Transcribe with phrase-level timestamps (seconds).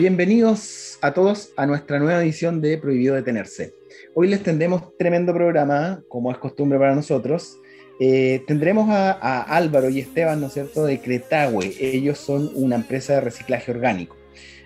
[0.00, 3.74] Bienvenidos a todos a nuestra nueva edición de Prohibido Detenerse.
[4.14, 7.58] Hoy les tendremos tremendo programa, como es costumbre para nosotros.
[8.00, 11.74] Eh, tendremos a, Álvaro y Esteban, ¿no es cierto?, de Cretagüe.
[11.78, 14.16] Ellos son una empresa de reciclaje orgánico.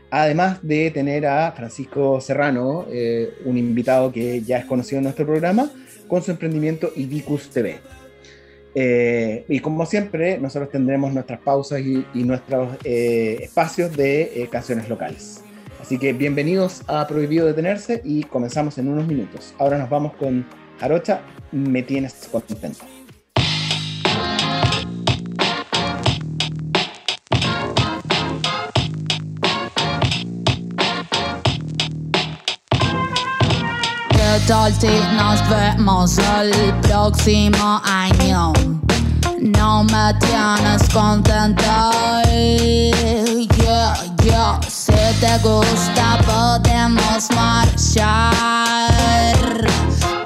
[0.09, 5.27] Además de tener a Francisco Serrano, eh, un invitado que ya es conocido en nuestro
[5.27, 5.69] programa,
[6.07, 7.81] con su emprendimiento Ibicus TV.
[8.75, 15.43] Eh, y como siempre, nosotros tendremos nuestras pausas y, nuestros espacios de canciones locales.
[15.81, 19.55] Así que bienvenidos a Prohibido Detenerse y comenzamos en unos minutos.
[19.59, 20.47] Ahora nos vamos con
[20.81, 21.21] Jarocha,
[21.53, 22.85] me tienes contento.
[34.35, 38.53] ¿Qué tal si nos vemos el próximo año?
[39.39, 41.63] No me tienes contento.
[42.27, 44.59] Yeah, yeah.
[44.69, 48.91] Si te gusta podemos marchar.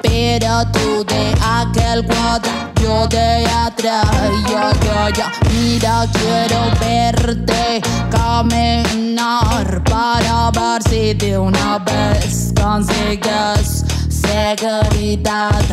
[0.00, 4.08] Pero tú de aquel cuadro, yo de atrás.
[4.48, 5.32] Yeah, yeah, yeah.
[5.52, 13.84] Mira, quiero verte caminar para ver si de una vez consigues
[14.28, 15.64] seguridad.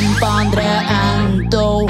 [0.00, 1.86] Impondré en tu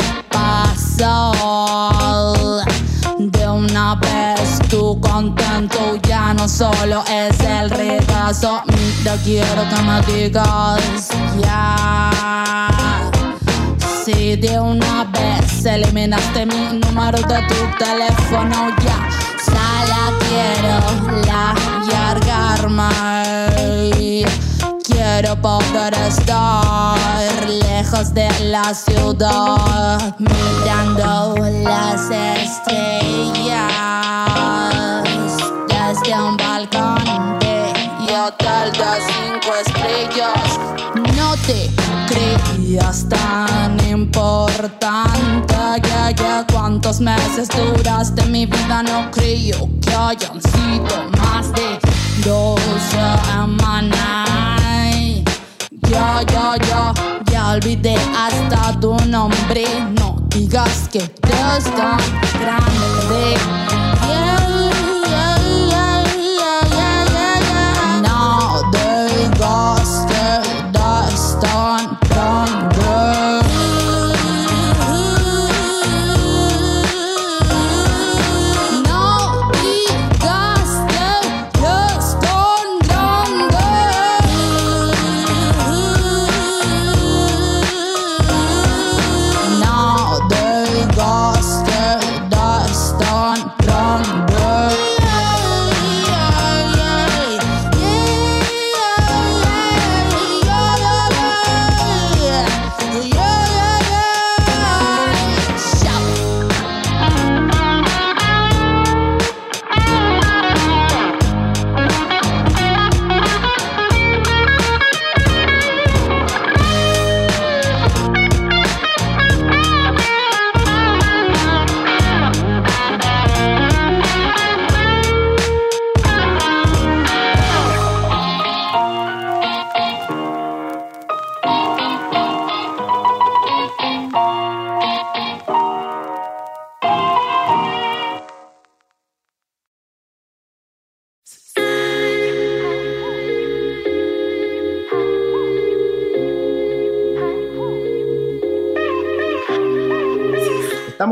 [3.18, 8.62] de una vez tu contento ya no solo es el regazo.
[8.66, 11.08] Mira, quiero que me digas
[11.42, 12.10] ya.
[14.04, 19.08] Si de una vez eliminaste mi número de tu teléfono, ya.
[20.28, 20.80] Quiero
[21.26, 21.54] la
[21.90, 22.88] largarme.
[25.10, 33.72] Quiero poder estar lejos de la ciudad, mirando las estrellas
[35.66, 37.72] desde un balcón de
[38.20, 40.60] hotel de cinco estrellas.
[41.16, 41.70] No te
[42.06, 51.10] creías tan importante, ya, ya cuántos meses duraste mi vida, no creo que hayan sido
[51.18, 51.78] más de
[52.24, 52.60] dos
[52.90, 54.47] semanas.
[56.26, 59.64] Ya, olvidé hasta tu nombre.
[60.00, 61.98] No digas que te tan
[62.40, 63.36] grande.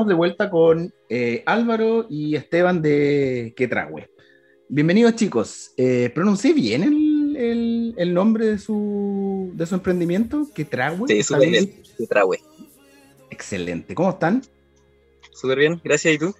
[0.07, 4.09] De vuelta con eh, Álvaro y Esteban de Quetrahue.
[4.69, 5.73] Bienvenidos chicos.
[5.77, 6.83] Eh, ¿Pronuncié bien
[7.37, 10.49] el, el, nombre de su, de su emprendimiento?
[10.55, 11.09] Quetrahue.
[11.09, 11.83] Sí, súper bien.
[11.99, 12.41] Quetrahue.
[13.31, 13.95] Excelente.
[13.95, 14.43] ¿Cómo están?
[15.33, 16.15] Súper bien, gracias.
[16.15, 16.35] ¿Y tú?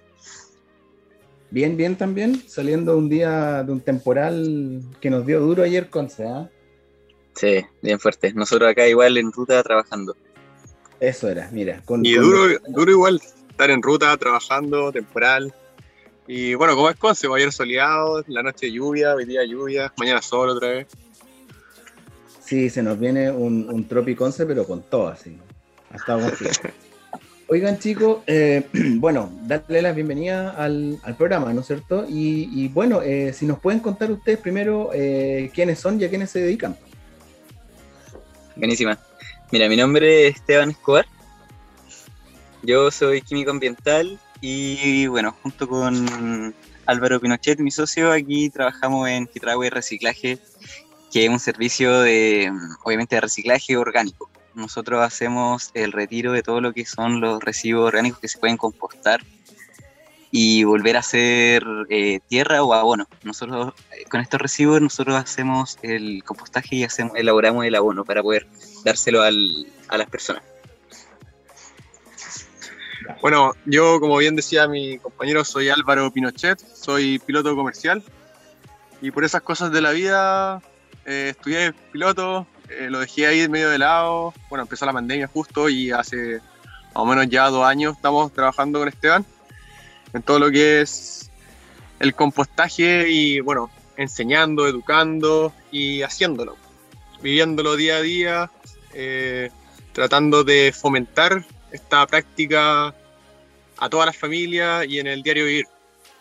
[1.51, 2.41] Bien, bien también.
[2.47, 6.49] Saliendo un día de un temporal que nos dio duro ayer con SEA.
[7.35, 8.33] Sí, bien fuerte.
[8.33, 10.15] Nosotros acá igual en ruta trabajando.
[10.99, 11.83] Eso era, mira.
[12.01, 13.21] y duro, duro igual
[13.57, 15.51] estar en ruta, trabajando, temporal.
[16.27, 20.49] Y bueno, como es Conce, ayer soleado, la noche lluvia, hoy día lluvia, mañana sol
[20.49, 20.87] otra vez.
[22.45, 25.39] Sí, se nos viene un, un Tropiconce, pero con todo así.
[25.89, 26.17] Hasta
[27.47, 32.05] Oigan chicos, eh, bueno, darle la bienvenida al, programa, ¿no es cierto?
[32.07, 36.29] Y, bueno, eh, si nos pueden contar ustedes primero eh, quiénes son y a quiénes
[36.29, 36.77] se dedican.
[38.55, 38.99] Buenísima.
[39.51, 41.07] Mira, mi nombre es Esteban Escobar,
[42.67, 46.53] yo soy químico ambiental y bueno, junto con
[46.85, 48.11] Álvaro Pinochet, mi socio.
[48.11, 50.37] Aquí trabajamos en Hitrawe Reciclaje,
[51.11, 52.51] que es un servicio de,
[52.83, 54.29] obviamente, de reciclaje orgánico.
[54.53, 58.57] Nosotros hacemos el retiro de todo lo que son los residuos orgánicos que se pueden
[58.57, 59.21] compostar
[60.29, 63.07] y volver a hacer eh, tierra o abono.
[63.23, 68.21] Nosotros eh, con estos residuos nosotros hacemos el compostaje y hacemos, elaboramos el abono para
[68.21, 68.45] poder
[68.83, 70.43] dárselo al, a las personas.
[73.21, 78.03] Bueno, yo como bien decía mi compañero, soy Álvaro Pinochet, soy piloto comercial.
[79.01, 80.61] Y por esas cosas de la vida
[81.05, 85.69] eh, estudié piloto, eh, lo dejé ahí medio de lado, bueno, empezó la pandemia justo
[85.69, 86.39] y hace
[86.87, 89.25] más o menos ya dos años estamos trabajando con Esteban
[90.13, 91.29] en todo lo que es
[91.99, 96.55] el compostaje y bueno, enseñando, educando y haciéndolo,
[97.21, 98.51] viviéndolo día a día,
[98.93, 99.49] eh,
[99.93, 102.93] tratando de fomentar esta práctica
[103.77, 105.65] a todas las familias y en el diario vivir,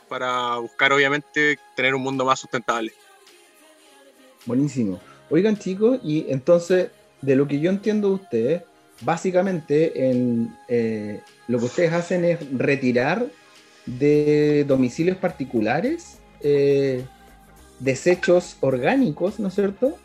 [0.09, 2.93] para buscar obviamente tener un mundo más sustentable.
[4.45, 5.01] Buenísimo.
[5.31, 6.91] Oigan chicos, y entonces,
[7.21, 8.63] de lo que yo entiendo de ustedes,
[9.01, 13.27] básicamente en, eh, lo que ustedes hacen es retirar
[13.87, 17.05] de domicilios particulares eh,
[17.79, 19.99] desechos orgánicos, ¿no es cierto?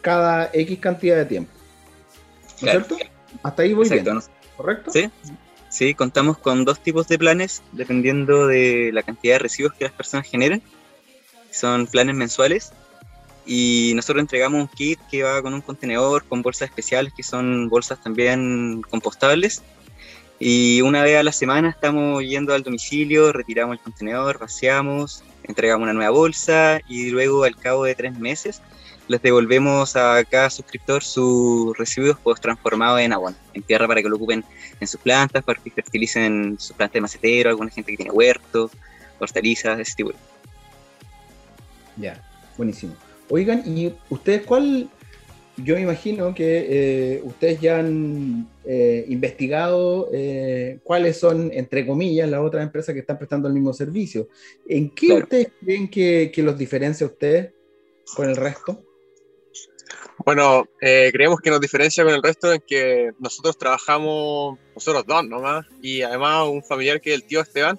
[0.00, 1.52] Cada X cantidad de tiempo.
[2.60, 2.96] ¿No es cierto?
[3.42, 4.39] Hasta ahí voy Exacto, bien, ¿no?
[4.60, 4.90] ¿Correcto?
[4.92, 5.10] Sí,
[5.70, 9.92] sí, contamos con dos tipos de planes dependiendo de la cantidad de residuos que las
[9.92, 10.62] personas generen.
[11.50, 12.72] Son planes mensuales
[13.46, 17.68] y nosotros entregamos un kit que va con un contenedor, con bolsas especiales que son
[17.70, 19.62] bolsas también compostables.
[20.38, 25.84] Y una vez a la semana estamos yendo al domicilio, retiramos el contenedor, vaciamos, entregamos
[25.84, 28.60] una nueva bolsa y luego al cabo de tres meses
[29.10, 34.08] les devolvemos a cada suscriptor sus residuos post transformados en abono, en tierra para que
[34.08, 34.44] lo ocupen
[34.78, 38.70] en sus plantas, para que fertilicen sus plantas de macetero, alguna gente que tiene huertos,
[39.18, 40.10] hortalizas, ese tipo.
[40.10, 40.16] de-
[41.96, 42.22] Ya,
[42.56, 42.94] buenísimo.
[43.28, 44.88] Oigan, ¿y ustedes cuál?
[45.56, 46.66] Yo me imagino que
[47.16, 53.00] eh, ustedes ya han eh, investigado eh, cuáles son, entre comillas, las otras empresas que
[53.00, 54.28] están prestando el mismo servicio.
[54.68, 55.22] ¿En qué Claro.
[55.24, 57.52] ustedes creen que, que los diferencia a ustedes
[58.14, 58.84] con el resto?
[60.24, 65.24] Bueno, eh, creemos que nos diferencia con el resto en que nosotros trabajamos nosotros dos
[65.24, 67.78] nomás y además un familiar que es el tío Esteban.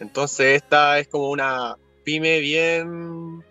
[0.00, 3.42] Entonces esta es como una pyme bien,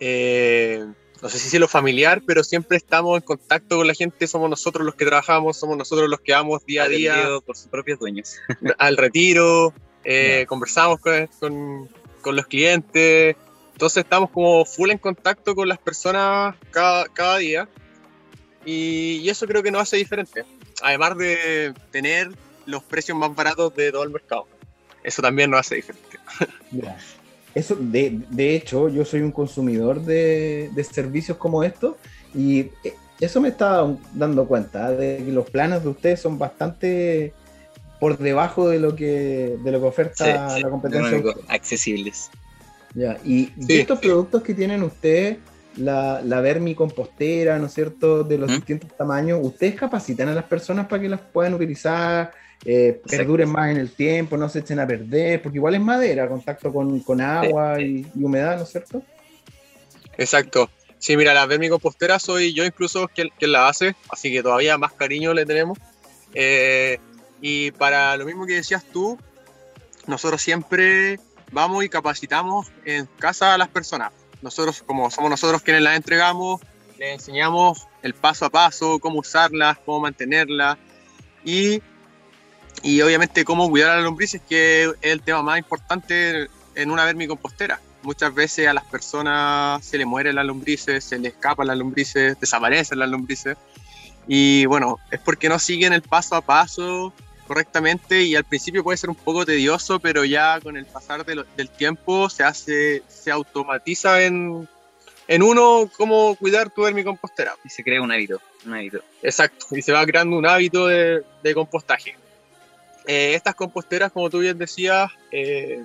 [0.00, 0.84] eh,
[1.22, 4.84] no sé si decirlo familiar, pero siempre estamos en contacto con la gente, somos nosotros
[4.84, 7.14] los que trabajamos, somos nosotros los que vamos día a día
[7.46, 8.36] por sus propios dueños.
[8.78, 9.72] al retiro,
[10.04, 11.88] eh, conversamos con, con-
[12.20, 13.36] con los clientes,
[13.72, 17.68] entonces estamos como full en contacto con las personas cada, cada día
[18.64, 20.44] y, y eso creo que nos hace diferente,
[20.82, 22.30] además de tener
[22.66, 24.46] los precios más baratos de todo el mercado.
[25.02, 26.18] Eso también nos hace diferente.
[26.70, 26.96] Mira,
[27.54, 31.96] eso, de, de hecho, yo soy un consumidor de, de servicios como estos
[32.34, 32.70] y
[33.20, 33.84] eso me está
[34.14, 34.96] dando cuenta ¿eh?
[34.96, 37.32] de que los planes de ustedes son bastante
[38.00, 41.18] por debajo de lo que, de lo que oferta Sí, sí, la competencia.
[41.18, 41.36] ustedes.
[41.48, 42.30] accesibles.
[42.94, 43.80] Ya, y de Sí.
[43.80, 45.38] estos productos que tienen ustedes,
[45.76, 48.56] la, la vermicompostera, ¿no es cierto?, de los ¿Mm?
[48.56, 52.32] distintos tamaños, ¿ustedes capacitan a las personas para que las puedan utilizar,
[52.64, 55.40] eh, perduren más en el tiempo, no se echen a perder?
[55.40, 59.02] Porque igual es madera, contacto con, con agua y, y humedad, ¿no es cierto?
[60.18, 60.70] Exacto.
[60.98, 64.92] Sí, mira, la vermicompostera soy yo incluso quien, quien la hace, así que todavía más
[64.92, 65.78] cariño le tenemos.
[66.34, 66.98] Eh,
[67.40, 69.18] y para lo mismo que decías tú,
[70.06, 71.18] nosotros siempre
[71.52, 74.12] vamos y capacitamos en casa a las personas.
[74.40, 76.60] Nosotros, como somos nosotros quienes las entregamos,
[76.98, 80.78] les enseñamos el paso a paso, cómo usarlas, cómo mantenerlas
[81.44, 81.80] y,
[82.82, 87.04] y obviamente cómo cuidar a las lombrices, que es el tema más importante en una
[87.04, 87.80] vermicompostera.
[88.02, 92.38] Muchas veces a las personas se les mueren las lombrices, se les escapan las lombrices,
[92.40, 93.56] desaparecen las lombrices.
[94.26, 97.12] Y bueno, es porque no siguen el paso a paso
[97.52, 101.34] correctamente y al principio puede ser un poco tedioso, pero ya con el pasar de
[101.34, 104.66] lo- del tiempo se hace, se automatiza en,
[105.28, 107.54] en uno cómo cuidar tu vermicompostera.
[107.62, 109.00] Y se crea un hábito, un hábito.
[109.22, 112.16] Exacto, y se va creando un hábito de, de compostaje.
[113.06, 115.84] Eh, estas composteras, como tú bien decías, eh,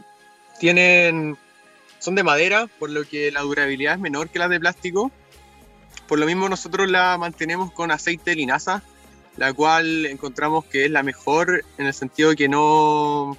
[0.61, 1.37] tienen,
[1.99, 5.11] son de madera, por lo que la durabilidad es menor que las de plástico.
[6.07, 8.81] Por lo mismo nosotros la mantenemos con aceite de linaza,
[9.37, 13.37] la cual encontramos que es la mejor en el sentido de que no,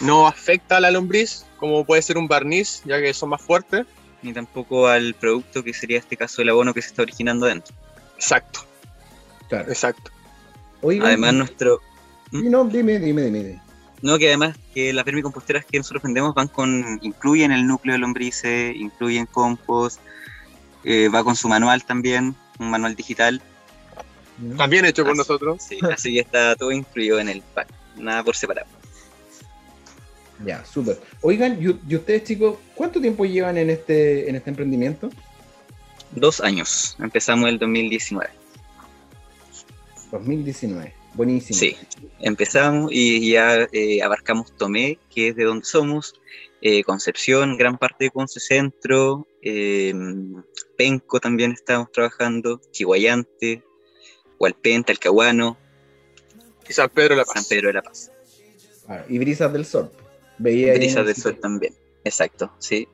[0.00, 3.86] no afecta a la lombriz, como puede ser un barniz, ya que son más fuertes.
[4.20, 7.74] Ni tampoco al producto que sería este caso el abono que se está originando dentro.
[8.16, 8.60] Exacto,
[9.48, 9.70] Claro.
[9.70, 10.10] exacto.
[10.82, 11.80] Oigan, Además nuestro...
[12.32, 13.38] y no, dime, dime, dime.
[13.44, 13.62] dime.
[14.02, 17.98] No, que además que las vermicomposteras que nosotros vendemos van con, incluyen el núcleo de
[17.98, 20.00] lombrices, incluyen compost,
[20.84, 23.42] eh, va con su manual también, un manual digital.
[24.56, 25.62] También hecho por Así- nosotros.
[25.62, 28.66] Sí, así que está todo incluido en el pack, nada por separado.
[30.44, 31.00] Ya, súper.
[31.20, 35.10] Oigan, y, y ustedes chicos, ¿cuánto tiempo llevan en este, en este emprendimiento?
[36.12, 38.30] Dos años, empezamos el 2019.
[40.12, 40.94] 2019.
[41.14, 41.58] Buenísimo.
[41.58, 41.76] Sí,
[42.20, 46.14] empezamos y ya eh, abarcamos Tomé, que es de donde somos,
[46.60, 49.92] eh, Concepción, gran parte de Conce Centro, eh,
[50.76, 53.64] Penco también estamos trabajando, Chihuayante,
[54.38, 55.56] Hualpén, Talcahuano,
[56.68, 57.34] Y San Pedro de la Paz.
[57.34, 58.10] San Pedro de la Paz,
[58.88, 59.90] Ah, y Brisas del Sol.
[60.38, 61.16] Veía Brisas el del.
[61.16, 61.74] Sol también.
[62.04, 62.88] Exacto, sí.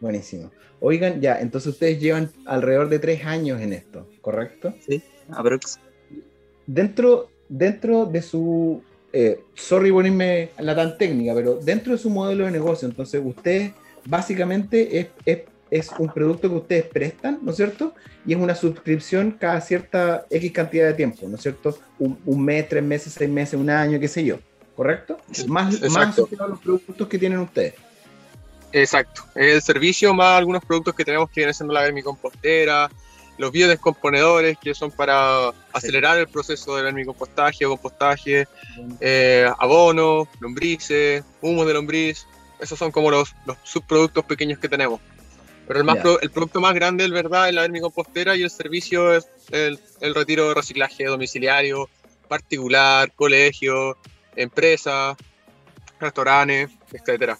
[0.00, 0.50] Buenísimo.
[0.80, 4.74] Oigan, ya, entonces ustedes llevan alrededor de tres años en esto, ¿correcto?
[5.30, 5.78] Aprox.
[6.66, 8.82] Dentro, dentro de su,
[9.12, 13.72] eh, sorry ponerme la tan técnica, pero dentro de su modelo de negocio, entonces ustedes
[14.04, 15.38] básicamente es, es,
[15.70, 17.94] es un producto que ustedes prestan, ¿no es cierto?
[18.24, 21.78] Y es una suscripción cada cierta X cantidad de tiempo, ¿no es cierto?
[21.98, 24.38] Un, un mes, tres meses, seis meses, un año, qué sé yo,
[24.76, 25.18] ¿correcto?
[25.46, 26.22] Más, más Exacto.
[26.22, 27.74] asociado a los productos que tienen ustedes.
[28.72, 29.24] Exacto.
[29.34, 32.90] El servicio más algunos productos que tenemos que vienen siendo la vermicompostera,
[33.38, 38.46] los biodescomponedores que son para acelerar el proceso de vermicompostaje o compostaje,
[39.00, 42.26] eh, abono, lombrices, humo de lombriz.
[42.58, 45.00] Esos son como los, los subproductos pequeños que tenemos.
[45.66, 48.50] Pero el, más pro- el producto más grande, en verdad, es la vermicompostera y el
[48.50, 51.88] servicio es el, el retiro de reciclaje domiciliario,
[52.28, 53.96] particular, colegio,
[54.36, 55.16] empresa,
[55.98, 57.38] restaurantes, etcétera.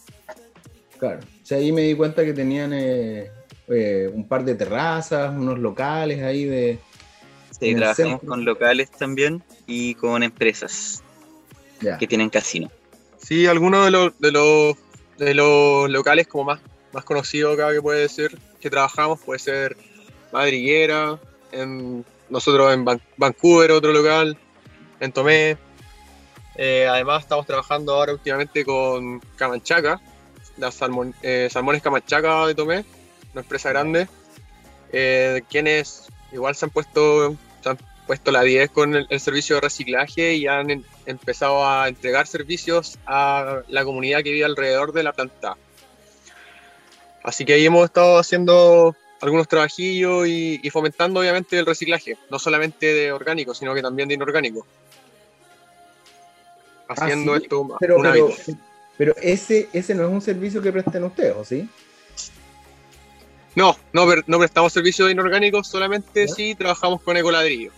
[0.99, 1.21] Claro.
[1.21, 3.31] O sea, ahí me di cuenta que tenían eh,
[3.69, 6.79] eh, un par de terrazas, unos locales ahí de...
[7.59, 11.03] Sí, el trabajamos con locales también y con empresas
[11.81, 11.97] Ya.
[11.97, 12.71] que tienen casino.
[13.19, 14.77] Sí, algunos de los, de los,
[15.19, 16.61] de los locales como más,
[16.97, 19.77] más conocidos acá que puede ser que trabajamos puede ser
[20.33, 21.19] Madriguera,
[21.53, 24.37] en, nosotros en Van- Vancouver otro local,
[24.99, 25.59] en Tomé.
[26.57, 30.01] Eh, además estamos trabajando ahora últimamente con Camanchaca,
[30.57, 30.81] las
[31.23, 32.85] eh, salmones Camanchaca de Tomé,
[33.35, 34.09] una empresa grande,
[34.91, 39.61] eh, quienes igual se han puesto, se han puesto la 10 con el, servicio de
[39.61, 45.13] reciclaje y han empezado a entregar servicios a la comunidad que vive alrededor de la
[45.13, 45.59] planta.
[47.27, 52.39] Así que ahí hemos estado haciendo algunos trabajillos y, y fomentando obviamente el reciclaje, no
[52.39, 54.65] solamente de orgánico, sino que también de inorgánico.
[56.87, 57.43] Haciendo ¿sí?
[57.43, 58.59] esto Pero, un pero, hábito.
[58.97, 61.69] pero ese, ese no es un servicio que presten ustedes, ¿o sí?
[63.57, 66.33] No, no, no prestamos servicios de inorgánicos, solamente ¿Ya?
[66.33, 67.73] si trabajamos con Ecoladrillo,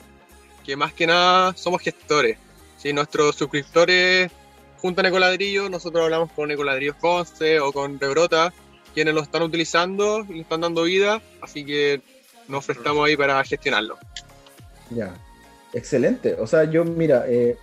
[0.63, 2.37] que más que nada somos gestores.
[2.77, 4.31] Si nuestros suscriptores
[4.77, 8.53] juntan Ecoladrillo, nosotros hablamos con Ecoladrillos Conce o con Rebrota,
[8.99, 12.03] quienes lo están utilizando y le están dando vida, así que
[12.49, 13.97] nos prestamos ahí para gestionarlo.
[14.91, 15.15] Ya.
[15.73, 16.35] Excelente.
[16.35, 17.57] O sea, yo, mira, eh,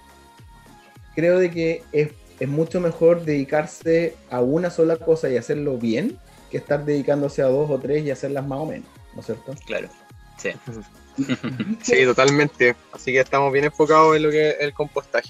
[1.14, 6.18] creo de que es, es mucho mejor dedicarse a una sola cosa y hacerlo bien
[6.50, 9.54] que estar dedicándose a dos o tres y hacerlas más o menos, ¿no es cierto?
[9.66, 9.90] Claro.
[10.38, 10.52] Sí.
[11.82, 12.76] Sí, totalmente.
[12.92, 15.30] Así que estamos bien enfocados en lo que es el compostaje.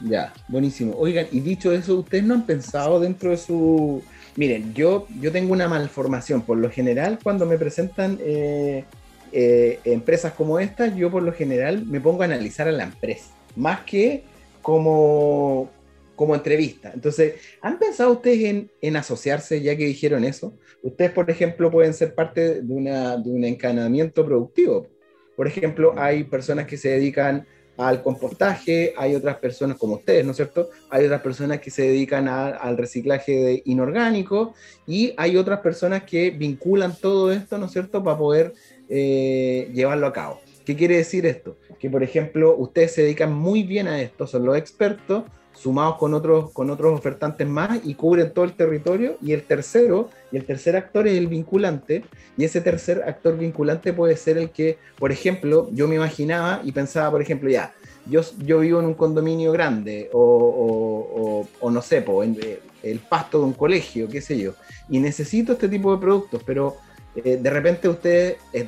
[0.00, 0.94] Ya, buenísimo.
[0.96, 4.02] Oigan, y dicho eso, ¿ustedes no han pensado dentro de su...
[4.36, 6.42] Miren, yo, yo tengo una malformación.
[6.42, 8.84] Por lo general, cuando me presentan eh,
[9.32, 13.34] eh, empresas como esta, yo por lo general me pongo a analizar a la empresa,
[13.56, 14.24] más que
[14.62, 15.70] como,
[16.16, 16.92] como entrevista.
[16.94, 20.54] Entonces, ¿han pensado ustedes en, en asociarse, ya que dijeron eso?
[20.82, 24.88] Ustedes, por ejemplo, pueden ser parte de, una, de un encadenamiento productivo.
[25.36, 30.32] Por ejemplo, hay personas que se dedican al compostaje, hay otras personas como ustedes, ¿no
[30.32, 30.70] es cierto?
[30.90, 34.54] Hay otras personas que se dedican al reciclaje de inorgánico
[34.86, 38.52] y hay otras personas que vinculan todo esto, ¿no es cierto?, para poder
[38.88, 40.40] eh, llevarlo a cabo.
[40.64, 41.56] ¿Qué quiere decir esto?
[41.78, 45.24] Que, por ejemplo, ustedes se dedican muy bien a esto, son los expertos,
[45.54, 49.16] sumados con otros, con otros ofertantes más y cubren todo el territorio.
[49.22, 52.04] Y el tercero, el tercer actor es el vinculante,
[52.36, 56.72] y ese tercer actor vinculante puede ser el que, por ejemplo, yo me imaginaba y
[56.72, 57.72] pensaba, por ejemplo, ya,
[58.06, 63.38] yo, yo vivo en un condominio grande o, o- no sé, en, eh, el pasto
[63.38, 64.54] de un colegio, qué sé yo,
[64.88, 66.76] y necesito este tipo de productos, pero
[67.14, 68.66] eh, de repente ustedes, eh,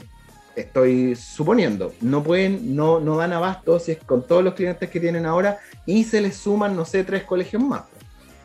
[0.55, 5.01] estoy suponiendo, no pueden, no, no dan abasto si es con todos los clientes que
[5.01, 7.85] tienen ahora y se les suman, no sé, tres colegios más.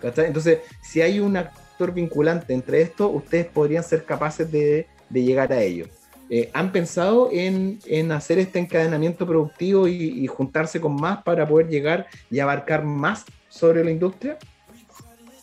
[0.01, 5.51] Entonces, si hay un actor vinculante entre esto, ustedes podrían ser capaces de, de llegar
[5.51, 5.87] a ello.
[6.29, 11.67] Eh, ¿Han pensado en, en hacer este encadenamiento productivo y, juntarse con más para poder
[11.67, 14.37] llegar y abarcar más sobre la industria?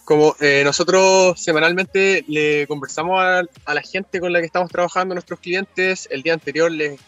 [0.05, 3.43] como eh, nosotros semanalmente le conversamos a,
[3.75, 7.01] la gente con la que estamos trabajando, nuestros clientes, el día anterior les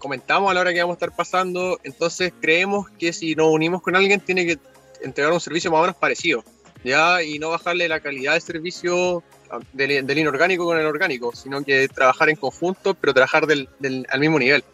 [0.00, 3.82] comentamos a la hora que vamos a estar pasando, entonces creemos que si nos unimos
[3.82, 4.58] con alguien tiene que
[5.02, 6.42] entregar un servicio más o menos parecido,
[6.82, 7.22] ¿ya?
[7.22, 9.22] Y no bajarle la calidad del servicio
[9.72, 14.06] del, del inorgánico con el orgánico, sino que trabajar en conjunto, pero trabajar del, del,
[14.10, 14.64] al mismo nivel.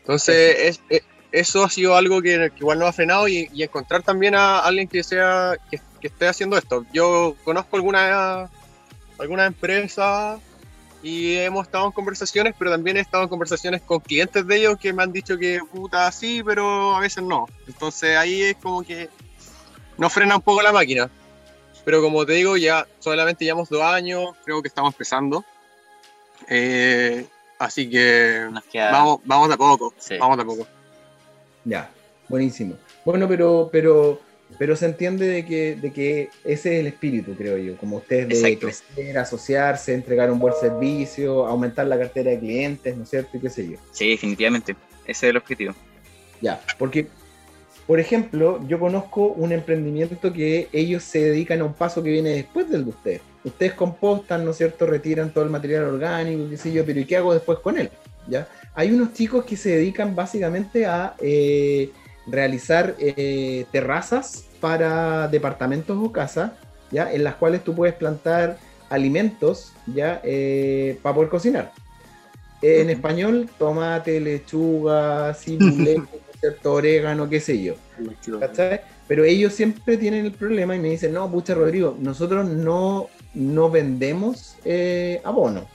[0.00, 3.62] Entonces, es, es, eso ha sido algo que, que, igual nos ha frenado y, y
[3.62, 6.84] encontrar también a alguien que sea que, que esté haciendo esto.
[6.92, 8.50] Yo conozco alguna,
[9.18, 10.38] alguna empresa
[11.04, 14.78] y hemos estado en conversaciones, pero también he estado en conversaciones con clientes de ellos
[14.78, 17.46] que me han dicho que puta sí, pero a veces no.
[17.66, 19.10] Entonces ahí es como que
[19.98, 21.10] nos frena un poco la máquina.
[21.84, 25.44] Pero como te digo, ya solamente llevamos dos años, creo que estamos empezando.
[26.48, 27.26] Eh,
[27.58, 28.90] así que queda...
[28.90, 29.92] vamos, vamos de a poco.
[29.98, 30.16] Sí.
[30.16, 30.66] Vamos de a poco.
[31.66, 31.90] Ya,
[32.30, 32.76] buenísimo.
[33.04, 34.22] Bueno, pero, pero
[34.58, 38.28] pero se entiende de que, de que ese es el espíritu, creo yo, como ustedes
[38.28, 38.66] de Exacto.
[38.66, 43.36] crecer, asociarse, entregar un buen servicio, aumentar la cartera de clientes, ¿no es cierto?
[43.36, 43.78] Y qué sé yo.
[43.90, 45.74] Sí, definitivamente, ese es el objetivo.
[46.40, 47.08] Ya, porque,
[47.86, 52.30] por ejemplo, yo conozco un emprendimiento que ellos se dedican a un paso que viene
[52.30, 53.20] después del de ustedes.
[53.42, 54.86] Ustedes compostan, ¿no es cierto?
[54.86, 57.90] Retiran todo el material orgánico, qué sé yo, pero ¿y qué hago después con él?
[58.28, 58.48] ¿Ya?
[58.74, 61.14] Hay unos chicos que se dedican básicamente a...
[61.20, 61.90] Eh,
[62.26, 66.52] realizar eh, terrazas para departamentos o casas,
[66.90, 67.12] ¿ya?
[67.12, 70.20] En las cuales tú puedes plantar alimentos, ¿ya?
[70.24, 71.72] Eh, para poder cocinar.
[72.62, 76.02] Eh, en español, tomate, lechuga, cibule,
[76.64, 77.74] orégano, qué sé yo.
[78.40, 78.80] ¿Cachai?
[79.06, 83.70] Pero ellos siempre tienen el problema y me dicen, no, pucha Rodrigo, nosotros no, no
[83.70, 84.56] vendemos
[85.24, 85.66] abono.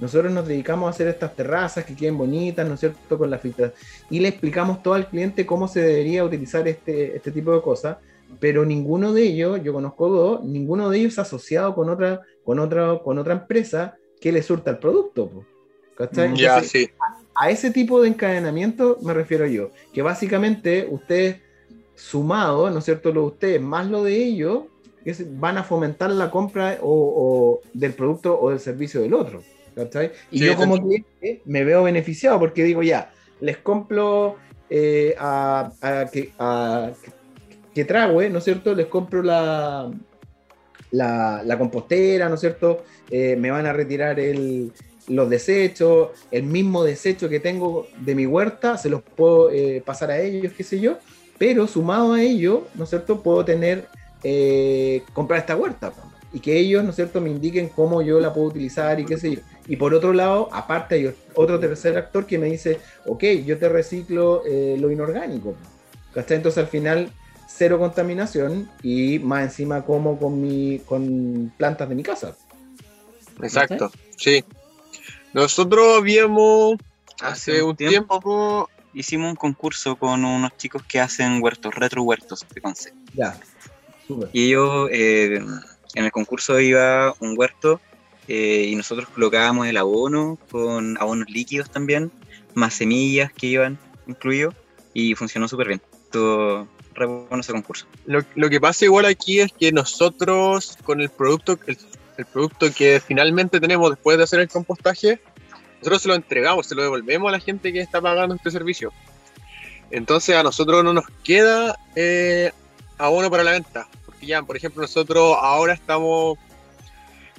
[0.00, 3.38] Nosotros nos dedicamos a hacer estas terrazas que queden bonitas, ¿no es cierto?, con la
[3.38, 3.72] filtras.
[4.08, 7.98] Y le explicamos todo al cliente cómo se debería utilizar este, este tipo de cosas,
[8.38, 12.98] pero ninguno de ellos, yo conozco dos, ninguno de ellos asociado con otra, con otra,
[13.04, 15.44] con otra empresa que le surta el producto.
[15.96, 16.34] ¿Cachai?
[16.34, 16.90] Ya, Entonces, sí.
[17.34, 21.42] A, a ese tipo de encadenamiento me refiero yo, que básicamente ustedes
[21.94, 24.64] sumado, ¿no es cierto?, lo de ustedes más lo de ellos,
[25.32, 29.42] van a fomentar la compra o, o del producto o del servicio del otro.
[29.74, 30.12] ¿Cachai?
[30.30, 34.36] Y sí, yo como cliente me veo beneficiado porque digo, ya, les compro
[34.68, 36.90] eh, a, a, que, a
[37.74, 38.74] que trague, ¿no es cierto?
[38.74, 39.90] Les compro la,
[40.90, 42.84] la, la compostera, ¿no es cierto?
[43.10, 44.72] Eh, me van a retirar el,
[45.08, 50.10] los desechos, el mismo desecho que tengo de mi huerta, se los puedo eh, pasar
[50.10, 50.98] a ellos, qué sé yo,
[51.38, 53.22] pero sumado a ello, ¿no es cierto?
[53.22, 53.86] Puedo tener,
[54.22, 55.92] eh, comprar esta huerta
[56.32, 59.16] y que ellos, ¿no es cierto?, me indiquen cómo yo la puedo utilizar y qué
[59.16, 59.40] sé yo.
[59.70, 63.68] Y por otro lado, aparte hay otro tercer actor que me dice, ok, yo te
[63.68, 65.54] reciclo eh, lo inorgánico.
[66.12, 66.38] ¿Cachai?
[66.38, 67.12] Entonces al final,
[67.46, 72.36] cero contaminación y más encima como con, mi, con plantas de mi casa.
[73.40, 74.44] Exacto, sí.
[75.32, 76.74] Nosotros habíamos,
[77.22, 82.44] hace un tiempo, tiempo, hicimos un concurso con unos chicos que hacen huertos, retro huertos
[82.52, 83.12] de concepto.
[83.14, 83.38] Ya,
[84.08, 84.30] super.
[84.32, 84.88] Y ellos...
[84.90, 85.40] Eh,
[85.94, 87.80] en el concurso iba un huerto
[88.32, 92.12] eh, y nosotros colocábamos el abono con abonos líquidos también,
[92.54, 94.54] más semillas que iban incluidos
[94.94, 95.82] y funcionó súper bien.
[96.12, 97.86] Todo re bueno ese concurso.
[98.06, 101.76] Lo, lo, que pasa igual aquí es que nosotros con el producto, el,
[102.32, 105.20] producto que finalmente tenemos después de hacer el compostaje,
[105.78, 108.92] nosotros se lo entregamos, se lo devolvemos a la gente que está pagando este servicio.
[109.90, 112.52] Entonces a nosotros no nos queda eh,
[112.96, 113.88] abono para la venta
[114.26, 116.38] ya, por ejemplo, nosotros ahora estamos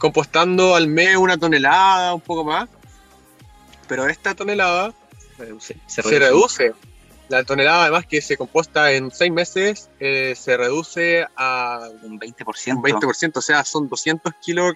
[0.02, 2.68] compostando al mes una tonelada, un poco más,
[3.88, 4.96] pero esta tonelada
[5.38, 6.16] reduce, se, reduce.
[6.16, 6.74] se, reduce.
[7.30, 12.78] La tonelada, además, que se composta en seis meses, eh, se reduce a un 20%.
[12.78, 14.74] Un 20%, o sea, son 200 kilos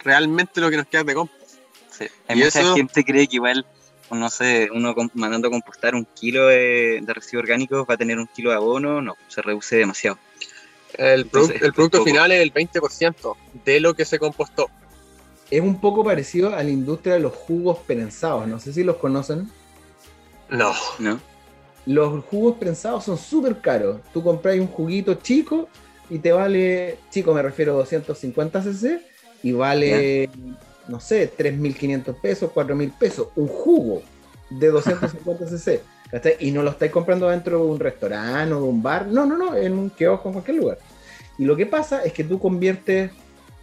[0.00, 1.58] realmente lo que nos queda de compost.
[1.96, 2.06] Sí.
[2.26, 2.74] Hay y mucha eso...
[2.74, 3.64] gente cree que igual,
[4.10, 8.18] no sé, uno mandando a compostar un kilo de, de residuos orgánicos va a tener
[8.18, 10.18] un kilo de abono, no, se reduce demasiado.
[10.96, 14.70] El, Entonces, el producto final es el 20% de lo que se compostó.
[15.50, 18.46] Es un poco parecido a la industria de los jugos prensados.
[18.48, 19.50] No sé si los conocen.
[20.48, 20.72] No.
[20.98, 21.20] No.
[21.84, 24.00] Los jugos prensados son súper caros.
[24.12, 25.68] Tú compras un juguito chico
[26.10, 29.00] y te vale, chico me refiero a 250 cc,
[29.42, 30.58] y vale, yeah.
[30.88, 33.28] no sé, 3.500 pesos, 4.000 pesos.
[33.36, 34.02] Un jugo
[34.50, 35.82] de 250 cc.
[36.16, 36.36] ¿Cachai?
[36.40, 39.36] Y no lo estáis comprando dentro de un restaurante o de un bar, no, no,
[39.36, 40.78] no, en un kiosco, en cualquier lugar.
[41.36, 43.10] Y lo que pasa es que tú conviertes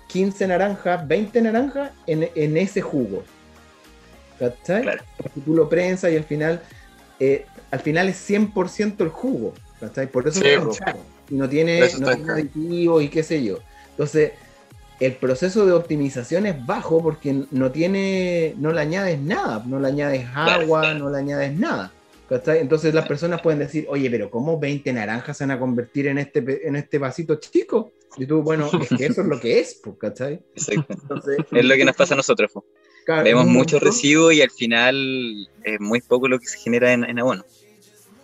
[0.10, 3.24] 15 naranjas, 20 naranjas en, en ese jugo.
[4.38, 4.84] ¿Cachai?
[4.84, 5.04] Claro.
[5.18, 6.62] Porque tú lo prensas y al final,
[7.20, 9.54] eh, al final es 100% el jugo.
[9.80, 10.06] ¿cachai?
[10.06, 11.00] Por eso sí, es caro.
[11.30, 13.58] Y no tiene, no tiene aditivos y qué sé yo.
[13.90, 14.34] Entonces,
[15.00, 19.88] el proceso de optimización es bajo porque no tiene, no le añades nada, no le
[19.88, 21.92] añades agua, no le añades nada.
[22.30, 22.60] ¿Cachai?
[22.60, 26.18] Entonces las personas pueden decir, oye, pero ¿cómo 20 naranjas se van a convertir en
[26.18, 27.92] este, en este vasito chico?
[28.18, 30.40] Y tú, bueno, es que eso es lo que es, pues, ¿cachai?
[30.56, 30.86] Exacto.
[31.02, 32.52] Entonces, Es lo que nos pasa a nosotros.
[32.52, 32.66] po.
[33.06, 37.04] claro, Vemos montón- residuos y al final es muy poco lo que se genera en,
[37.04, 37.44] en abono.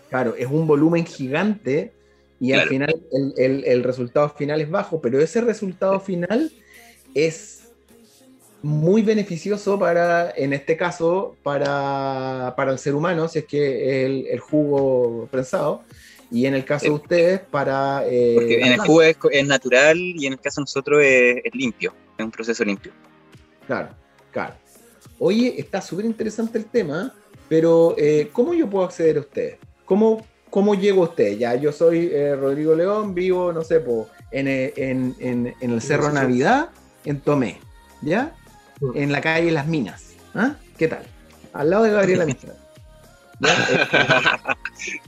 [0.10, 1.92] Claro, es un volumen gigante
[2.40, 6.52] y al final el, el- el resultado final es bajo, pero ese resultado final
[7.14, 7.59] es
[8.62, 14.28] muy beneficioso para, en este caso, para, para el ser humano, si es que el,
[14.28, 15.84] el jugo prensado,
[16.32, 18.04] y en el caso de ustedes, para...
[18.06, 21.38] eh, Porque en el jugo es, es natural y en el caso de nosotros es,
[21.44, 22.92] es limpio, es un proceso limpio.
[23.66, 23.90] Claro,
[24.32, 24.54] claro.
[25.18, 27.14] Oye, está súper interesante el tema,
[27.48, 29.58] pero eh, ¿cómo yo puedo acceder a ustedes?
[29.86, 31.40] ¿Cómo, cómo llego a ustedes?
[31.40, 35.72] Ya, yo soy eh, Rodrigo León, vivo, no sé, po, en, eh, en, en- en
[35.72, 36.12] el Cerro.
[36.12, 36.70] Navidad,
[37.06, 37.60] en Tomé,
[38.02, 38.36] ¿ya?
[38.96, 40.14] En la calle Las Minas.
[40.34, 40.56] ¿Ah?
[40.78, 41.04] ¿Qué tal?
[41.54, 42.56] Al lado de Gabriela Mistral.
[43.40, 44.58] ¿Ya?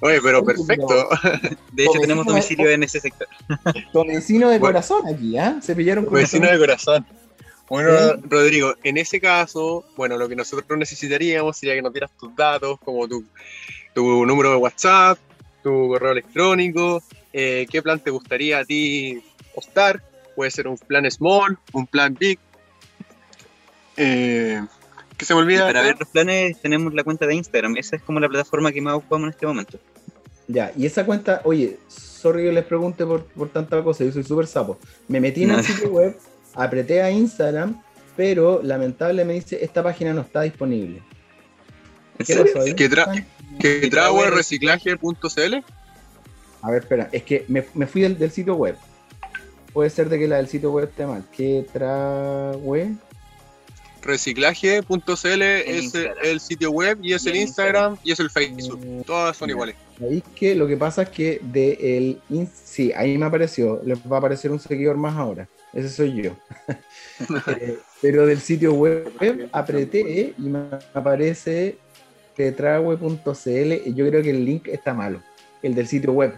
[0.01, 1.09] Oye, pero perfecto.
[1.73, 3.27] De hecho, tenemos domicilio en ese sector.
[3.75, 4.73] Eh, Tomecino de Bueno.
[4.73, 5.59] corazón aquí, ¿ah?
[5.61, 7.05] Se pillaron con Vecino de corazón.
[7.69, 7.91] Bueno.
[8.23, 12.79] Rodrigo, en ese caso, bueno, lo que nosotros necesitaríamos sería que nos dieras tus datos,
[12.83, 13.23] como tu,
[13.93, 15.17] tu número de WhatsApp,
[15.63, 17.01] tu correo electrónico,
[17.33, 19.21] eh, qué plan te gustaría a ti
[19.55, 20.01] optar.
[20.35, 22.39] Puede ser un plan small, un plan big.
[23.97, 24.61] Eh,
[25.17, 25.67] ¿Qué se me Y olvida?
[25.67, 27.77] para ver los planes tenemos la cuenta de Instagram.
[27.77, 29.79] Esa es como la plataforma que más ocupamos en este momento.
[30.47, 34.23] Ya, y esa cuenta, oye, sorry que les pregunte por, por tanta cosa, yo soy
[34.23, 34.77] súper sapo.
[35.07, 36.17] Me metí en el sitio web,
[36.55, 37.81] apreté a Instagram,
[38.17, 41.01] pero lamentablemente me dice, esta página no está disponible.
[42.19, 42.73] ¿En ¿Qué pasó ahí?
[42.75, 43.25] ¿Qué tra-
[43.59, 43.89] ¿Que
[44.29, 45.55] reciclaje.cl?
[46.63, 48.75] A ver, espera, es que me, me fui del, del sitio web.
[49.73, 51.23] Puede ser de que la del sitio web esté mal.
[51.35, 52.93] ¿Qué trae?
[54.01, 56.17] Reciclaje.cl es Instagram.
[56.23, 58.79] el sitio web y es Y el Instagram y es el Facebook.
[58.85, 59.75] Mm, Todas son iguales.
[59.99, 62.21] ¿Sabéis que Lo que pasa es que de el
[62.63, 65.47] sí, ahí me apareció, les va a aparecer un seguidor más ahora.
[65.73, 66.31] Ese soy yo.
[67.59, 69.13] Eh, pero del sitio web
[69.51, 70.59] apreté y me
[70.91, 71.77] aparece
[72.35, 75.21] tetrawe.cl y yo creo que el link está malo,
[75.61, 76.33] el del sitio web.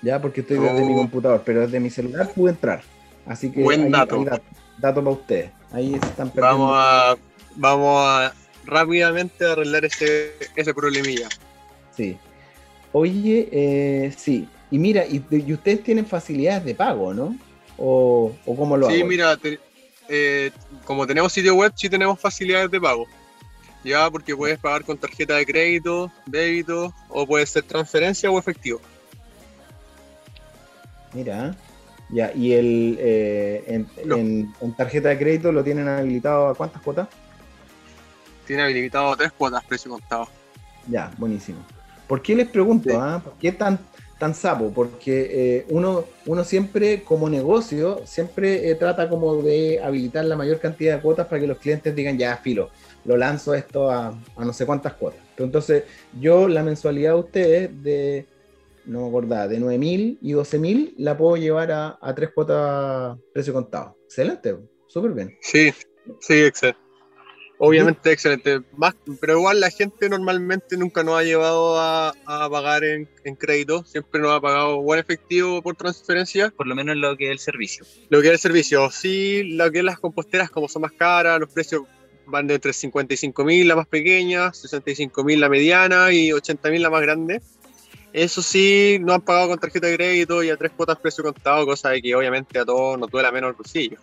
[0.00, 0.96] Ya, porque estoy desde mi Oh.
[0.96, 2.82] computador, pero desde mi celular pude entrar.
[3.26, 4.16] Así que Buen ahí- dato.
[4.18, 4.40] ahí da-
[4.78, 5.50] dato para ustedes.
[5.72, 6.58] Ahí están perdiendo.
[6.66, 7.16] Vamos a,
[7.56, 11.28] vamos a rápidamente arreglar ese, ese problemilla.
[11.96, 12.16] Sí.
[12.92, 14.48] Oye, eh, sí.
[14.70, 17.36] Y mira, y, y ustedes tienen facilidades de pago, ¿no?
[17.76, 19.06] O, o cómo lo Sí, hago?
[19.06, 19.60] mira, te-
[20.08, 20.50] eh,
[20.84, 23.06] como tenemos sitio web, sí tenemos facilidades de pago.
[23.84, 28.80] Ya, porque puedes pagar con tarjeta de crédito, débito, o puede ser transferencia o efectivo.
[31.14, 31.54] Mira,
[32.10, 34.16] ya, y el eh, en, No.
[34.16, 37.08] en- en tarjeta de crédito lo tienen habilitado a cuántas cuotas?
[38.46, 40.28] Tiene habilitado tres cuotas, precio contado.
[40.88, 41.58] Ya, buenísimo.
[42.06, 42.88] ¿Por qué les pregunto?
[42.88, 42.96] Sí.
[42.98, 43.20] ah?
[43.22, 43.78] ¿Por qué tan,
[44.18, 44.72] tan sapo?
[44.72, 50.58] Porque eh, uno, uno siempre, como negocio, siempre eh, trata como de habilitar la mayor
[50.60, 52.70] cantidad de cuotas para que los clientes digan, ya, filo,
[53.04, 55.20] lo lanzo esto a, a no sé cuántas cuotas.
[55.36, 55.84] Pero entonces,
[56.18, 58.26] yo la mensualidad de ustedes de,
[58.88, 63.52] no me acordaba, de 9.000 y 12.000 la puedo llevar a, a tres cuotas precio
[63.52, 63.96] contado.
[64.04, 64.56] Excelente,
[64.88, 65.36] súper bien.
[65.40, 65.72] Sí,
[66.20, 66.88] sí, excelente.
[67.60, 68.60] Obviamente excelente.
[68.76, 73.34] Más, pero igual la gente normalmente nunca nos ha llevado a, a pagar en, en
[73.34, 76.52] crédito, siempre nos ha pagado o en efectivo por transferencia.
[76.56, 77.84] Por lo menos lo que es el servicio.
[78.10, 81.40] Lo que es el servicio, sí, lo que es las composteras, como son más caras,
[81.40, 81.82] los precios
[82.26, 86.82] van de entre 55 mil la más pequeña, 65 mil la mediana y 80 mil
[86.82, 87.42] la más grande.
[88.12, 91.66] Eso sí, no han pagado con tarjeta de crédito y a tres cuotas precio contado,
[91.66, 93.98] cosa de que obviamente a todos nos duela menos el bolsillo.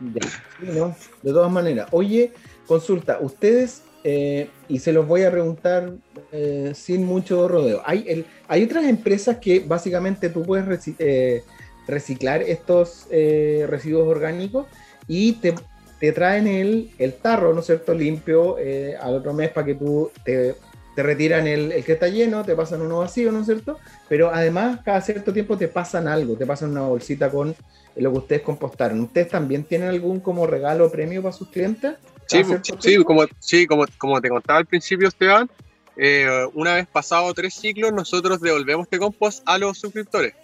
[0.00, 1.88] De todas maneras.
[1.90, 2.32] Oye,
[2.66, 5.92] consulta, ustedes, eh, y se los voy a preguntar
[6.32, 11.42] eh, sin mucho rodeo, ¿hay, hay otras empresas que básicamente tú puedes eh,
[11.86, 14.66] reciclar estos residuos orgánicos
[15.06, 15.54] y te,
[15.98, 18.56] te traen el, el tarro, ¿no es cierto?, limpio
[19.00, 20.54] al otro mes para que tú te,
[20.98, 23.78] te retiran el, el que está lleno, te pasan uno vacío, ¿no es cierto?
[24.08, 27.54] Pero además, cada cierto tiempo te pasan algo, te pasan una bolsita con
[27.94, 29.00] lo que ustedes compostaron.
[29.02, 31.94] ¿Ustedes también tienen algún como regalo o premio para sus clientes?
[32.26, 35.48] Sí, ¿Cada cierto sí, como, sí como, como te contaba al principio, Esteban,
[35.96, 40.34] eh, una vez pasado tres ciclos, nosotros devolvemos este compost a los suscriptores.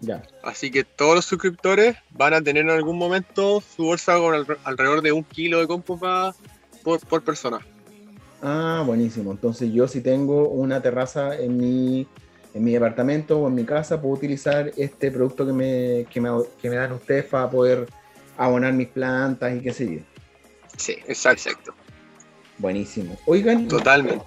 [0.00, 0.22] Ya.
[0.42, 4.58] Así que todos los suscriptores van a tener en algún momento su bolsa con al-
[4.64, 6.38] alrededor de un kilo de compost
[6.82, 7.58] por, por persona.
[8.46, 9.32] Ah, buenísimo.
[9.32, 12.06] Entonces yo si tengo una terraza en mi,
[12.52, 16.28] en mi departamento o en mi casa, puedo utilizar este producto que me, que me,
[16.60, 17.86] que me dan ustedes para poder
[18.36, 20.00] abonar mis plantas y qué sé yo.
[20.76, 21.72] Sí, exacto.
[22.58, 23.16] Buenísimo.
[23.24, 24.22] Oigan, Totalmente.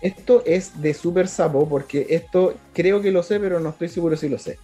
[0.00, 4.16] esto es de super sapo porque esto creo que lo sé, pero no estoy seguro
[4.16, 4.58] si lo sé.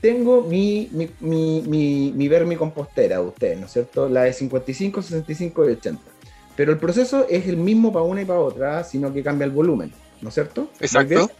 [0.00, 4.08] Tengo mi, mi, mi, mi, mi vermicompostera de ustedes, ¿no es cierto?
[4.08, 6.02] La de 55, 65 y 80.
[6.56, 9.50] Pero el proceso es el mismo para una y para otra, sino que cambia el
[9.50, 10.62] volumen, ¿no es cierto?
[10.62, 11.30] ¿Muy Exacto.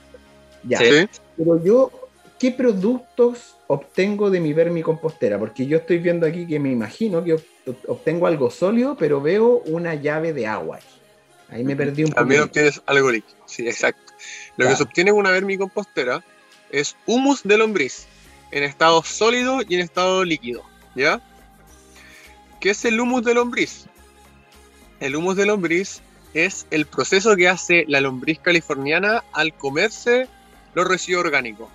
[0.65, 0.79] Ya.
[0.79, 1.09] Sí.
[1.37, 1.91] Pero yo,
[2.39, 5.39] ¿qué productos obtengo de mi vermicompostera?
[5.39, 9.63] Porque yo estoy viendo aquí que me imagino que ob- obtengo algo sólido, pero veo
[9.67, 10.77] una llave de agua.
[10.77, 10.83] ahí.
[11.59, 12.51] Ahí me perdí un También poco.
[12.51, 13.37] obtienes algo líquido.
[13.47, 14.13] Sí, exacto.
[14.57, 14.71] Lo Ya.
[14.71, 16.23] que se obtiene en una vermicompostera
[16.71, 18.07] es humus de lombriz
[18.53, 20.63] en estado sólido y en estado líquido.
[20.95, 21.21] ¿Ya?
[22.61, 23.87] ¿Qué es el humus de lombriz?
[25.01, 26.01] El humus de lombriz
[26.35, 30.29] es el proceso que hace la lombriz californiana al comerse
[30.75, 31.69] los residuos orgánicos.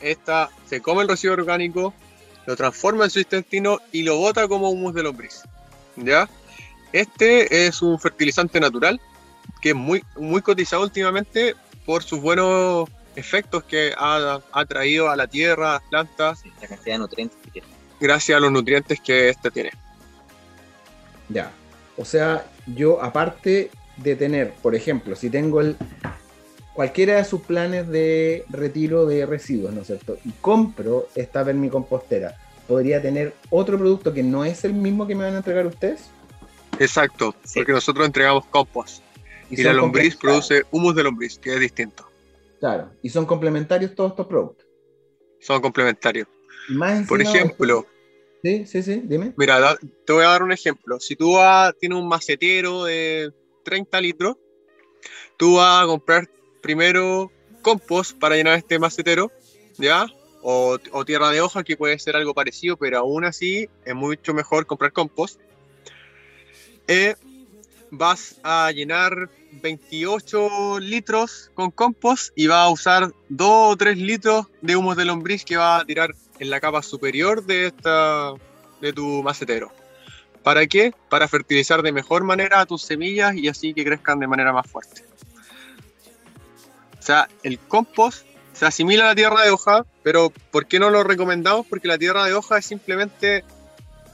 [0.00, 1.94] Esta se come el residuo orgánico,
[2.46, 5.42] lo transforma en su intestino y lo bota como humus de lombriz.
[5.96, 6.28] ¿Ya?
[6.92, 9.00] Este es un fertilizante natural
[9.60, 15.16] que es muy, muy cotizado últimamente por sus buenos efectos que ha, ha traído a
[15.16, 17.68] la tierra, a las plantas, Sí, la cantidad de nutrientes que tiene.
[17.98, 19.70] gracias a los nutrientes que este tiene.
[21.30, 21.50] Ya.
[21.96, 25.76] O sea, yo aparte de tener, por ejemplo, si tengo el
[26.74, 30.18] cualquiera de sus planes de retiro de residuos, ¿no es cierto?
[30.26, 32.36] Y compro esta vermicompostera,
[32.68, 36.10] ¿podría tener otro producto que no es el mismo que me van a entregar ustedes?
[36.78, 37.60] Exacto, Sí.
[37.60, 39.02] porque nosotros entregamos compost
[39.48, 42.06] y, la son lombriz produce humus de lombriz, que es distinto.
[42.60, 44.66] Claro, y son complementarios todos estos productos.
[45.40, 46.28] Son complementarios.
[46.68, 47.86] Y más Por ejemplo,
[48.46, 49.32] Sí, sí, sí, dime.
[49.36, 51.00] mira, da- te voy a dar un ejemplo.
[51.00, 53.32] Si tú vas, tienes un macetero de
[53.64, 54.36] 30 litros,
[55.36, 56.30] tú vas a comprar
[56.62, 59.32] primero compost para llenar este macetero,
[59.78, 60.06] ¿ya?
[60.42, 64.32] O, o tierra de hoja, que puede ser algo parecido, pero aún así es mucho
[64.32, 65.40] mejor comprar compost.
[66.86, 67.16] Eh,
[67.90, 69.28] vas a llenar
[69.60, 75.04] 28 litros con compost y vas a usar 2 o 3 litros de humus de
[75.04, 78.32] lombriz que va a tirar en la capa superior de, esta,
[78.80, 79.72] de tu macetero.
[80.42, 80.94] ¿Para qué?
[81.08, 84.70] Para fertilizar de mejor manera a tus semillas y así que crezcan de manera más
[84.70, 85.04] fuerte.
[86.98, 90.90] O sea, el compost se asimila a la tierra de hoja, pero ¿por qué no
[90.90, 91.66] lo recomendamos?
[91.66, 93.44] Porque la tierra de hoja es simplemente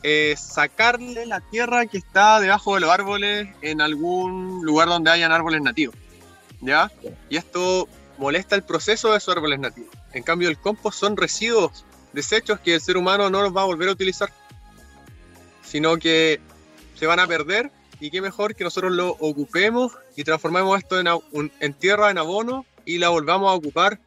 [0.03, 5.33] eh, sacarle la tierra que está debajo de los árboles en algún lugar donde hayan
[5.33, 5.95] árboles nativos.
[6.61, 6.91] ¿Ya?
[7.29, 9.91] Y esto molesta el proceso de esos árboles nativos.
[10.13, 13.67] En cambio, el compost son residuos, desechos que el ser humano no los va a
[13.67, 14.31] volver a utilizar,
[15.63, 16.41] sino que
[16.95, 17.71] se van a perder.
[18.01, 22.67] Y qué mejor que nosotros lo ocupemos y transformemos esto en, en tierra, en abono
[22.85, 24.01] y la volvamos a ocupar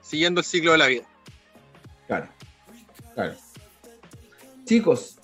[0.00, 1.02] siguiendo el ciclo de la vida.
[2.06, 2.28] Claro,
[3.14, 3.34] claro.
[4.64, 5.16] Chicos,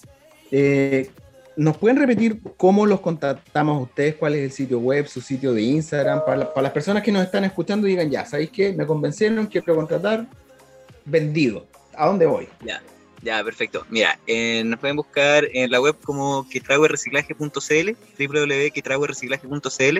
[0.50, 1.10] eh,
[1.56, 4.16] ¿nos pueden repetir cómo los contactamos a ustedes?
[4.16, 6.24] ¿Cuál es el sitio web, su sitio de Instagram?
[6.26, 8.72] Para, para las personas que nos están escuchando digan, ya, ¿sabéis qué?
[8.72, 10.26] Me convencieron, quiero contratar,
[11.04, 11.66] vendido.
[11.96, 12.48] ¿A dónde voy?
[12.64, 12.82] Ya,
[13.22, 13.86] ya, perfecto.
[13.88, 14.18] Mira,
[14.64, 19.98] nos pueden buscar en la web como quetrahuereciclaje.cl, www.quetrahuereciclaje.cl,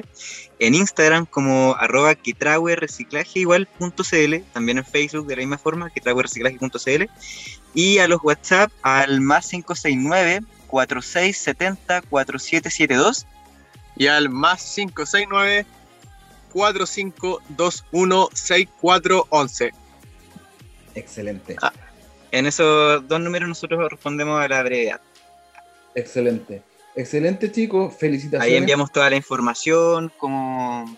[0.59, 7.05] en Instagram como arroba quetrahuereciclaje igual.cl, también en Facebook de la misma forma, quetrahuereciclaje.cl,
[7.75, 13.27] y a los WhatsApp al más 569 4670 4772
[13.97, 15.67] Y al más 569
[16.53, 19.82] 4521 6411.
[20.95, 21.73] Excelente, Ah.
[22.31, 25.01] En esos dos números nosotros respondemos a la brevedad.
[25.95, 26.63] excelente.
[26.95, 27.95] Excelente, chicos.
[27.99, 28.47] Felicitaciones.
[28.47, 30.97] Ahí enviamos toda la información, cómo,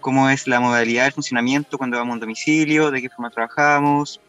[0.00, 4.20] cómo es la modalidad del funcionamiento cuando vamos a un domicilio, de qué forma trabajamos,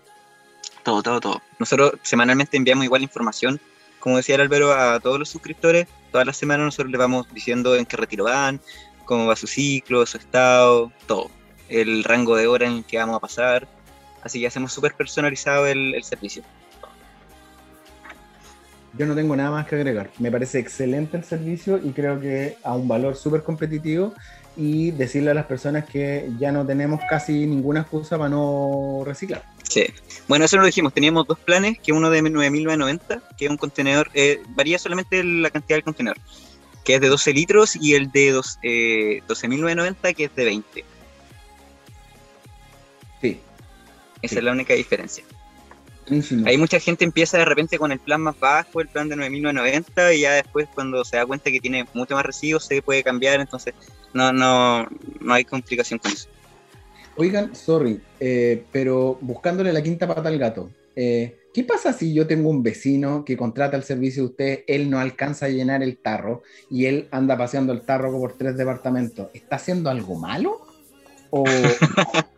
[0.84, 1.42] todo, todo, todo.
[1.60, 3.60] Nosotros semanalmente enviamos igual información,
[4.00, 5.88] como decía el Álvaro, a todos los suscriptores.
[6.12, 8.60] Todas las semanas nosotros les vamos diciendo en qué retiro van,
[9.06, 11.30] cómo va su ciclo, su estado, todo.
[11.70, 13.68] El rango de hora en el que vamos a pasar.
[14.26, 16.42] Así que hacemos súper personalizado el, el servicio.
[18.98, 20.10] Yo no tengo nada más que agregar.
[20.20, 24.14] Me parece excelente el servicio y creo que a un valor súper competitivo
[24.58, 29.44] y decirle a las personas que ya no tenemos casi ninguna excusa para no reciclar.
[29.70, 29.86] Sí.
[30.28, 30.92] Bueno, eso lo dijimos.
[30.92, 35.52] Teníamos dos planes, que uno de 9.990, que es un contenedor, eh, varía solamente la
[35.52, 36.18] cantidad del contenedor,
[36.84, 40.86] que es de 12 litros, y el de dos- eh, 12.990, que es de 20.
[43.22, 43.40] Sí.
[44.26, 44.38] Esa Sí.
[44.40, 45.24] es la única diferencia.
[46.08, 46.46] buenísimo.
[46.48, 50.14] Ahí mucha gente empieza de repente con el plan más bajo, el plan de 9.990,
[50.16, 53.40] y ya después cuando se da cuenta que tiene mucho más residuos se puede cambiar,
[53.40, 53.74] entonces
[54.14, 54.88] no, no,
[55.20, 56.28] no hay complicación con eso.
[57.18, 60.70] Oigan, sorry, eh, pero buscándole la quinta pata al gato.
[60.96, 64.90] Eh, ¿Qué pasa si yo tengo un vecino que contrata el servicio de ustedes, él
[64.90, 69.30] no alcanza a llenar el tarro y él anda paseando el tarro por tres departamentos?
[69.34, 70.62] ¿Está haciendo algo malo?
[71.32, 71.46] ¿O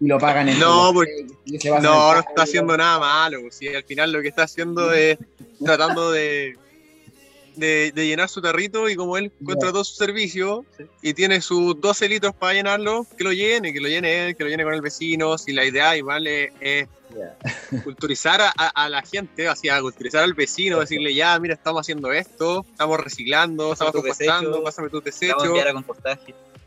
[0.00, 1.26] y lo pagan en No, porque,
[1.70, 3.40] no, no está haciendo nada malo.
[3.50, 5.18] Si al final lo que está haciendo es
[5.64, 6.56] tratando de
[7.56, 10.64] de, llenar su tarrito y como él contrató su servicio
[11.02, 14.44] y tiene sus 12 litros para llenarlo, que lo llene, que lo llene él, que
[14.44, 15.38] lo llene con el vecino.
[15.38, 16.88] Si la idea igual es,
[17.84, 22.64] culturizar a, la gente, así, a culturizar al vecino, decirle ya, mira, estamos haciendo esto,
[22.70, 25.54] estamos reciclando, estamos compostando, pásame tu desecho.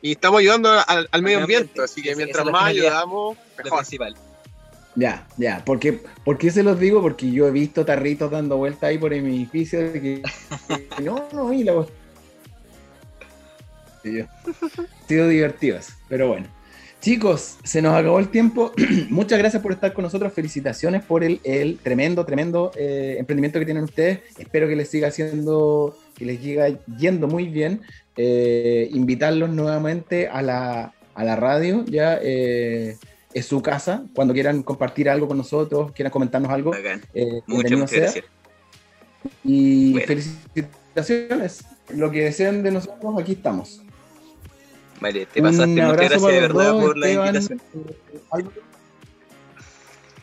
[0.02, 3.80] Y estamos ayudando al, medio ambiente, así que mientras más ayudamos, mejor.
[3.80, 4.16] Principal.
[4.96, 7.02] Ya, ya, porque, ¿por qué se los digo?
[7.02, 10.24] Porque yo he visto tarritos dando vueltas ahí por el edificio de que,
[11.04, 11.86] no, no, y la
[14.04, 14.24] sí,
[15.08, 16.48] sido divertidos, pero bueno.
[17.00, 18.72] Chicos, se nos acabó el tiempo.
[19.10, 20.34] Muchas gracias por estar con nosotros.
[20.34, 24.22] Felicitaciones por el, el tremendo, tremendo eh, emprendimiento que tienen ustedes.
[24.38, 27.82] Espero que les siga haciendo, que les siga yendo muy bien.
[28.18, 32.20] Eh, invitarlos nuevamente a la, a la radio, ya.
[32.22, 32.98] Eh,
[33.34, 34.04] es su casa.
[34.16, 36.72] Cuando quieran compartir algo con nosotros, quieran comentarnos algo,
[37.14, 38.26] eh, muchas, gracias.
[39.44, 41.66] Y felicitaciones.
[41.90, 43.82] Lo que deseen de nosotros, aquí estamos.
[45.00, 45.68] Vale, te pasaste.
[45.68, 47.62] Muchas gracias de verdad por la invitación.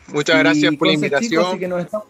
[0.07, 1.59] Muchas gracias por la invitación.
[1.59, 2.07] ya, nos estamos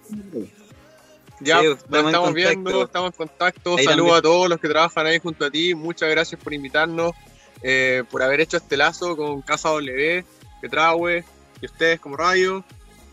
[2.34, 3.78] viendo, estamos en contacto.
[3.78, 5.74] Saludos a todos los que trabajan ahí junto a ti.
[5.76, 7.14] Muchas gracias por invitarnos,
[7.62, 10.24] eh, por haber hecho este lazo con Casa W.
[10.70, 11.24] Traue
[11.62, 12.64] y ustedes como radio.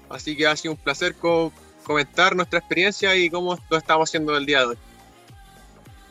[0.08, 1.14] Así que ha sido un placer
[1.82, 4.78] comentar nuestra experiencia y cómo lo estamos haciendo el día de hoy.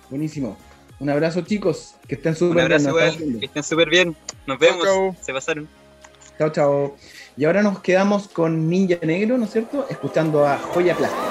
[0.10, 0.58] Buenísimo.
[1.00, 3.40] Un abrazo chicos, que estén súper bien.
[3.40, 4.16] que estén súper bien.
[4.46, 5.16] Nos vemos.
[5.22, 5.68] Se pasaron.
[6.38, 6.96] Chao, chao.
[7.38, 9.88] Y ahora nos quedamos con Ninja Negro, ¿no es cierto?
[9.90, 11.31] Escuchando a Joya Plástica.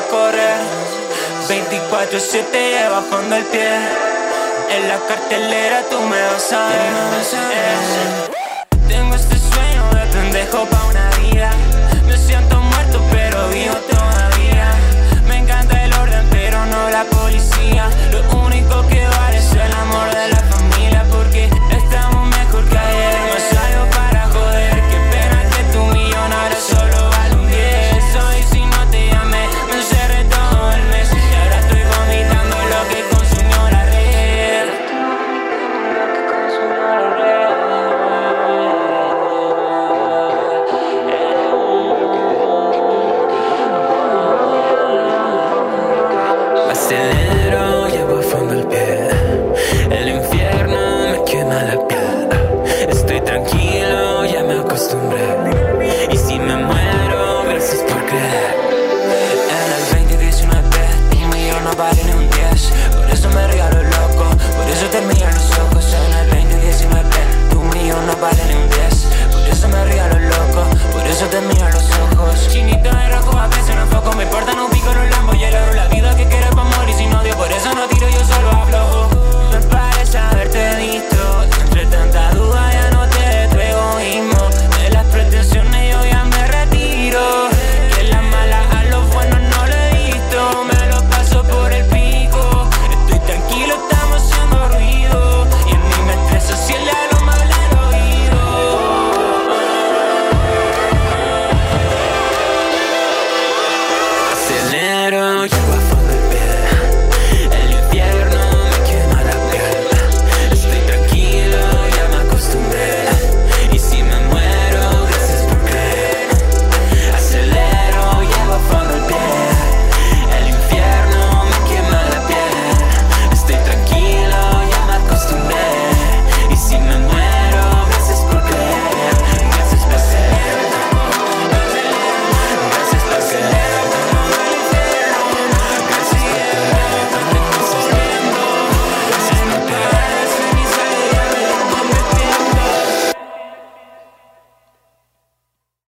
[0.00, 0.60] a correr.
[1.48, 3.70] 24-7 bajando el pie.
[4.70, 6.92] En la cartelera tú me vas a ver.
[7.52, 8.86] Eh.
[8.88, 11.50] Tengo este sueño de pendejo pa' una vida.
[12.06, 13.89] Me siento muerto, pero vivo.